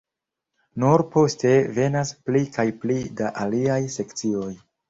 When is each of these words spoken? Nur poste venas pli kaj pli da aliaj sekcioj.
Nur 0.83 1.03
poste 1.15 1.51
venas 1.77 2.13
pli 2.31 2.43
kaj 2.57 2.67
pli 2.85 2.99
da 3.21 3.33
aliaj 3.45 3.81
sekcioj. 3.99 4.53